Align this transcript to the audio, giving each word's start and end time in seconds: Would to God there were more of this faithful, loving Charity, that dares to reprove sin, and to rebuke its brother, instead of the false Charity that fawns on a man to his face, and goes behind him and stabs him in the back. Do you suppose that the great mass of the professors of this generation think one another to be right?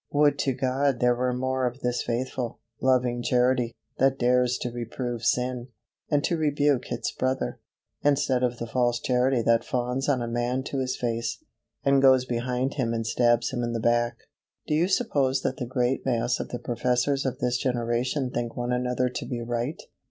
Would 0.09 0.39
to 0.39 0.53
God 0.53 0.99
there 0.99 1.13
were 1.13 1.31
more 1.31 1.67
of 1.67 1.81
this 1.81 2.01
faithful, 2.01 2.57
loving 2.81 3.21
Charity, 3.21 3.75
that 3.99 4.17
dares 4.17 4.57
to 4.63 4.71
reprove 4.71 5.23
sin, 5.23 5.67
and 6.09 6.23
to 6.23 6.37
rebuke 6.37 6.91
its 6.91 7.11
brother, 7.11 7.59
instead 8.03 8.41
of 8.41 8.57
the 8.57 8.65
false 8.65 8.99
Charity 8.99 9.43
that 9.43 9.63
fawns 9.63 10.09
on 10.09 10.23
a 10.23 10.27
man 10.27 10.63
to 10.63 10.79
his 10.79 10.95
face, 10.97 11.43
and 11.83 12.01
goes 12.01 12.25
behind 12.25 12.73
him 12.73 12.95
and 12.95 13.05
stabs 13.05 13.51
him 13.53 13.61
in 13.61 13.73
the 13.73 13.79
back. 13.79 14.17
Do 14.65 14.73
you 14.73 14.87
suppose 14.87 15.43
that 15.43 15.57
the 15.57 15.67
great 15.67 16.03
mass 16.03 16.39
of 16.39 16.49
the 16.49 16.57
professors 16.57 17.23
of 17.23 17.37
this 17.37 17.59
generation 17.59 18.31
think 18.31 18.57
one 18.57 18.71
another 18.71 19.07
to 19.07 19.25
be 19.27 19.39
right? 19.43 19.79